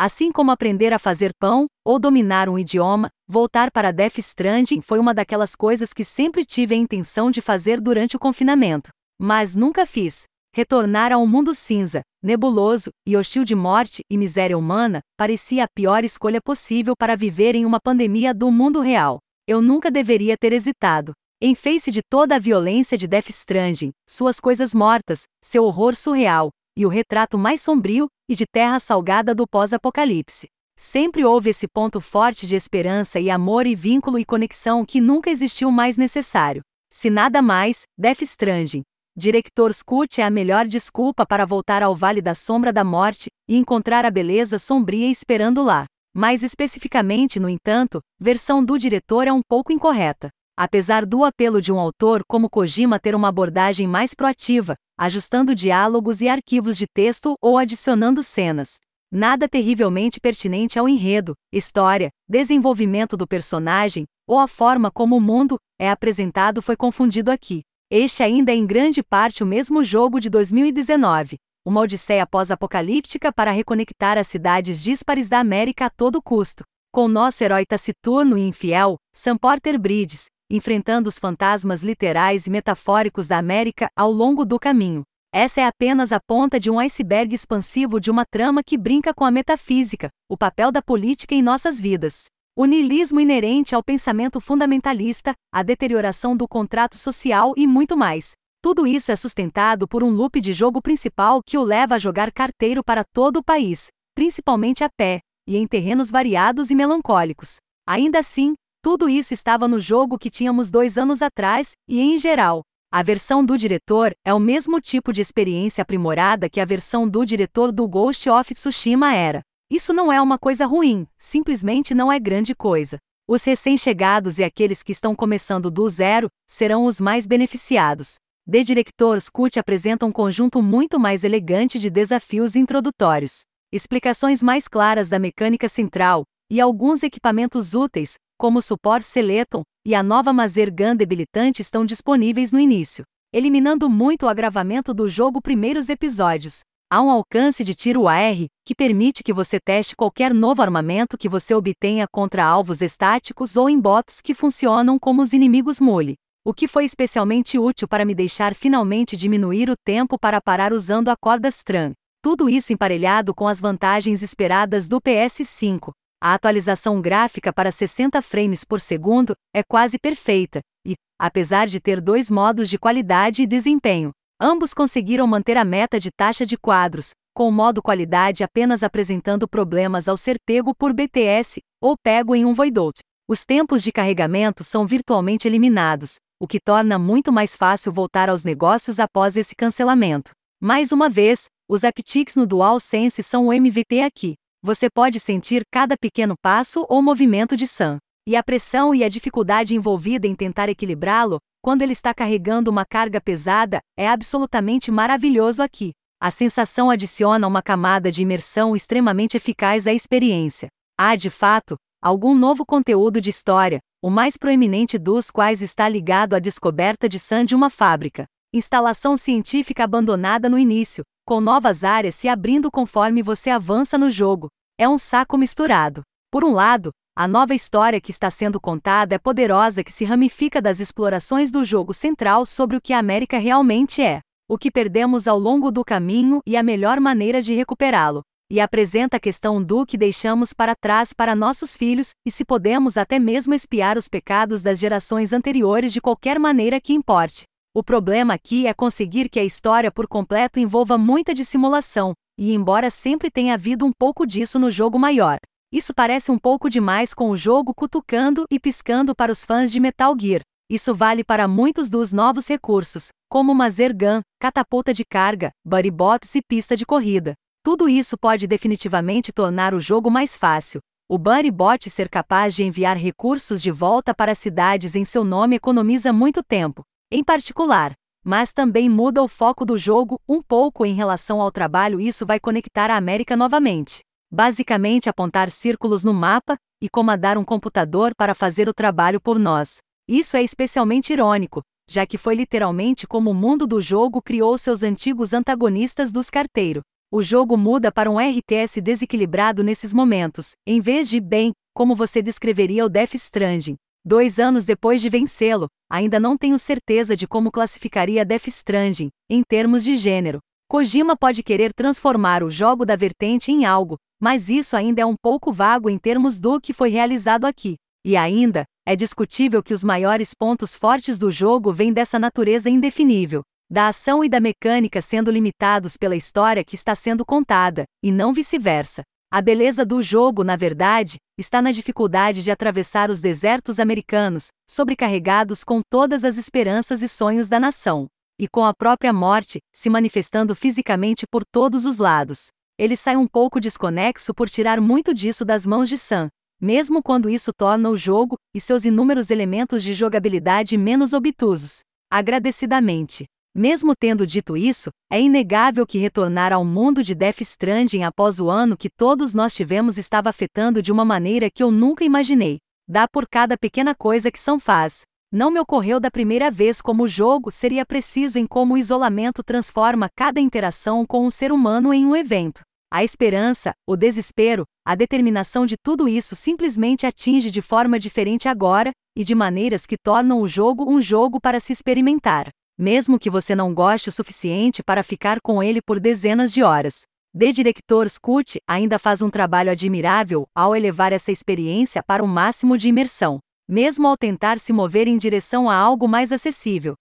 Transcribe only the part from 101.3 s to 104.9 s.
que o leva a jogar carteiro para todo o país, principalmente a